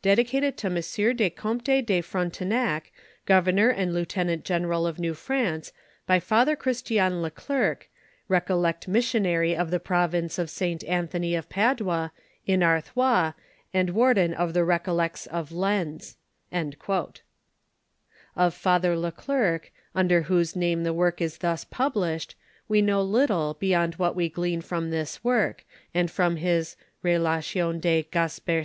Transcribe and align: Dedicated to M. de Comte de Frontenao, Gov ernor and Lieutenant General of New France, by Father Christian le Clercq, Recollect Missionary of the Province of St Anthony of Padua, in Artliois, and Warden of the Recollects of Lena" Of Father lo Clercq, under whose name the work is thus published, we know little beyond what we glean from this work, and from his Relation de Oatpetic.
Dedicated 0.00 0.56
to 0.56 0.68
M. 0.68 0.80
de 1.16 1.28
Comte 1.28 1.64
de 1.84 2.00
Frontenao, 2.00 2.80
Gov 3.26 3.44
ernor 3.44 3.70
and 3.76 3.92
Lieutenant 3.92 4.46
General 4.46 4.86
of 4.86 4.98
New 4.98 5.12
France, 5.12 5.74
by 6.06 6.18
Father 6.18 6.56
Christian 6.56 7.20
le 7.20 7.30
Clercq, 7.30 7.82
Recollect 8.28 8.88
Missionary 8.88 9.54
of 9.54 9.70
the 9.70 9.78
Province 9.78 10.38
of 10.38 10.48
St 10.48 10.82
Anthony 10.84 11.34
of 11.34 11.50
Padua, 11.50 12.12
in 12.46 12.60
Artliois, 12.62 13.34
and 13.74 13.90
Warden 13.90 14.32
of 14.32 14.54
the 14.54 14.64
Recollects 14.64 15.26
of 15.26 15.52
Lena" 15.52 15.98
Of 16.50 18.54
Father 18.54 18.96
lo 18.96 19.10
Clercq, 19.10 19.68
under 19.94 20.22
whose 20.22 20.56
name 20.56 20.82
the 20.82 20.94
work 20.94 21.20
is 21.20 21.36
thus 21.36 21.66
published, 21.66 22.36
we 22.68 22.80
know 22.80 23.02
little 23.02 23.54
beyond 23.60 23.96
what 23.96 24.16
we 24.16 24.30
glean 24.30 24.62
from 24.62 24.88
this 24.88 25.22
work, 25.22 25.66
and 25.92 26.10
from 26.10 26.36
his 26.36 26.76
Relation 27.02 27.80
de 27.80 28.02
Oatpetic. 28.04 28.64